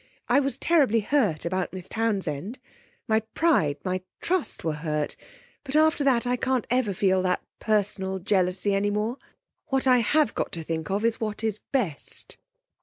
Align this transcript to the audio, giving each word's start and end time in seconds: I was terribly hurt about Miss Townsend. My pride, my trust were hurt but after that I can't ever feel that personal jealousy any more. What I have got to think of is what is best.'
I 0.27 0.39
was 0.39 0.57
terribly 0.57 1.01
hurt 1.01 1.45
about 1.45 1.73
Miss 1.73 1.87
Townsend. 1.87 2.57
My 3.07 3.19
pride, 3.19 3.77
my 3.85 4.01
trust 4.19 4.63
were 4.63 4.73
hurt 4.73 5.15
but 5.63 5.75
after 5.75 6.03
that 6.03 6.25
I 6.25 6.37
can't 6.37 6.65
ever 6.71 6.91
feel 6.91 7.21
that 7.21 7.43
personal 7.59 8.17
jealousy 8.17 8.73
any 8.73 8.89
more. 8.89 9.17
What 9.67 9.85
I 9.85 9.99
have 9.99 10.33
got 10.33 10.51
to 10.53 10.63
think 10.63 10.89
of 10.89 11.05
is 11.05 11.19
what 11.21 11.43
is 11.43 11.59
best.' 11.71 12.37